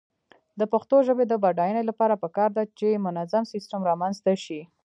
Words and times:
د 0.59 0.61
پښتو 0.73 0.95
ژبې 1.07 1.25
د 1.27 1.33
بډاینې 1.43 1.83
لپاره 1.89 2.19
پکار 2.23 2.49
ده 2.57 2.63
چې 2.77 3.01
منظم 3.05 3.43
سیسټم 3.53 3.81
رامنځته 3.89 4.31
شي. 4.43 4.61